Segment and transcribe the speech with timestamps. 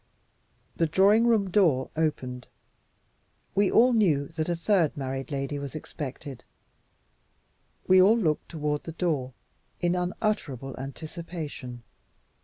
[0.77, 2.47] The drawing room door opened.
[3.53, 6.43] We all knew that a third married lady was expected;
[7.87, 9.33] we all looked toward the door
[9.79, 11.83] in unutterable anticipation.